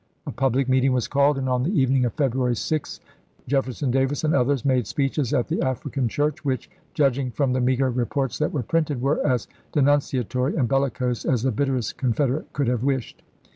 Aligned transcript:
A 0.25 0.31
public 0.31 0.67
meeting 0.67 0.93
was 0.93 1.07
called, 1.07 1.37
and 1.37 1.47
on 1.47 1.61
the 1.61 1.69
evening 1.79 2.01
1865. 2.05 2.07
of 2.07 2.31
February 2.31 2.55
6, 2.55 2.99
Jefferson 3.47 3.91
Davis 3.91 4.23
and 4.23 4.33
others 4.33 4.65
made 4.65 4.87
speeches 4.87 5.31
at 5.31 5.47
the 5.47 5.61
African 5.61 6.07
Church,1 6.07 6.39
which, 6.43 6.71
judging 6.95 7.29
from 7.29 7.53
the 7.53 7.61
meager 7.61 7.87
reports 7.91 8.39
that 8.39 8.51
were 8.51 8.63
printed, 8.63 8.99
were 8.99 9.23
as 9.23 9.47
denunciatory 9.73 10.55
and 10.55 10.67
bellicose 10.67 11.23
as 11.23 11.43
the 11.43 11.51
bitterest 11.51 11.99
Con 11.99 12.13
federate 12.13 12.51
could 12.51 12.67
have 12.67 12.83
wished. 12.83 13.21